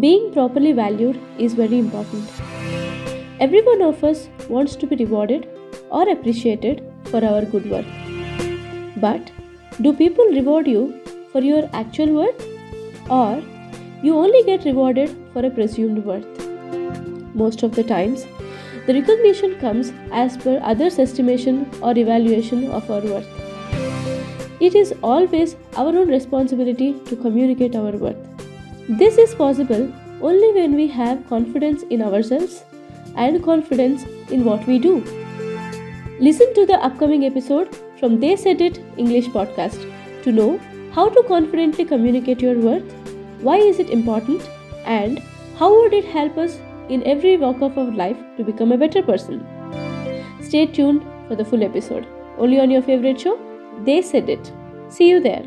Being 0.00 0.32
properly 0.32 0.72
valued 0.72 1.20
is 1.38 1.52
very 1.52 1.78
important. 1.78 2.26
Every 3.40 3.60
one 3.60 3.82
of 3.82 4.02
us 4.02 4.30
wants 4.48 4.74
to 4.76 4.86
be 4.86 4.96
rewarded 4.96 5.46
or 5.90 6.08
appreciated 6.08 6.82
for 7.04 7.22
our 7.22 7.44
good 7.44 7.70
work. 7.70 7.84
But 8.96 9.30
do 9.82 9.92
people 9.92 10.24
reward 10.24 10.66
you 10.66 10.98
for 11.30 11.42
your 11.42 11.68
actual 11.74 12.14
worth? 12.14 12.42
Or 13.10 13.42
you 14.02 14.16
only 14.16 14.42
get 14.44 14.64
rewarded 14.64 15.14
for 15.34 15.44
a 15.44 15.50
presumed 15.50 16.06
worth? 16.06 16.46
Most 17.34 17.62
of 17.62 17.74
the 17.74 17.84
times, 17.84 18.24
the 18.86 18.94
recognition 18.94 19.58
comes 19.60 19.92
as 20.10 20.38
per 20.38 20.58
others' 20.62 20.98
estimation 20.98 21.70
or 21.82 21.98
evaluation 21.98 22.70
of 22.70 22.90
our 22.90 23.02
worth. 23.02 23.28
It 24.58 24.74
is 24.74 24.94
always 25.02 25.54
our 25.76 25.88
own 25.88 26.08
responsibility 26.08 26.94
to 27.10 27.14
communicate 27.14 27.76
our 27.76 27.92
worth. 27.92 28.32
This 29.00 29.16
is 29.16 29.34
possible 29.34 29.90
only 30.20 30.52
when 30.52 30.74
we 30.74 30.86
have 30.88 31.26
confidence 31.26 31.82
in 31.84 32.02
ourselves 32.02 32.62
and 33.16 33.42
confidence 33.42 34.02
in 34.30 34.44
what 34.44 34.66
we 34.66 34.78
do. 34.78 34.96
Listen 36.20 36.52
to 36.52 36.66
the 36.66 36.78
upcoming 36.88 37.24
episode 37.24 37.74
from 37.98 38.20
They 38.20 38.36
Said 38.36 38.60
It 38.60 38.80
English 38.98 39.28
podcast 39.28 39.80
to 40.24 40.30
know 40.30 40.60
how 40.92 41.08
to 41.08 41.22
confidently 41.22 41.86
communicate 41.86 42.42
your 42.42 42.58
worth, 42.58 42.92
why 43.40 43.56
is 43.56 43.78
it 43.78 43.88
important, 43.88 44.42
and 44.84 45.22
how 45.56 45.72
would 45.74 45.94
it 45.94 46.04
help 46.04 46.36
us 46.36 46.58
in 46.90 47.02
every 47.04 47.38
walk 47.38 47.62
of 47.62 47.78
our 47.78 47.90
life 48.02 48.18
to 48.36 48.44
become 48.44 48.72
a 48.72 48.76
better 48.76 49.02
person. 49.02 49.40
Stay 50.42 50.66
tuned 50.66 51.02
for 51.28 51.34
the 51.34 51.46
full 51.46 51.62
episode, 51.62 52.06
only 52.36 52.60
on 52.60 52.70
your 52.70 52.82
favorite 52.82 53.18
show, 53.18 53.38
They 53.86 54.02
Said 54.02 54.28
It. 54.28 54.52
See 54.90 55.08
you 55.08 55.18
there. 55.20 55.44